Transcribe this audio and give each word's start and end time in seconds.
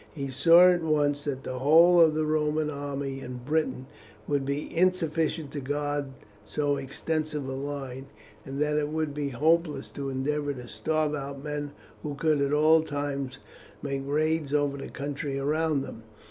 He 0.15 0.29
saw 0.29 0.67
at 0.71 0.81
once 0.81 1.25
that 1.25 1.43
the 1.43 1.59
whole 1.59 2.01
of 2.01 2.15
the 2.15 2.25
Roman 2.25 2.71
army 2.71 3.19
in 3.19 3.37
Britain 3.45 3.85
would 4.27 4.43
be 4.45 4.75
insufficient 4.75 5.51
to 5.51 5.59
guard 5.59 6.05
so 6.43 6.75
extensive 6.77 7.47
a 7.47 7.51
line, 7.51 8.07
and 8.43 8.59
that 8.59 8.77
it 8.79 8.89
would 8.89 9.13
be 9.13 9.29
hopeless 9.29 9.91
to 9.91 10.09
endeavour 10.09 10.55
to 10.55 10.67
starve 10.67 11.13
out 11.13 11.43
men 11.43 11.73
who 12.01 12.15
could 12.15 12.41
at 12.41 12.51
all 12.51 12.81
times 12.81 13.37
make 13.83 14.01
raids 14.03 14.55
over 14.55 14.75
the 14.75 14.89
country 14.89 15.37
around 15.37 15.83
them. 15.83 16.01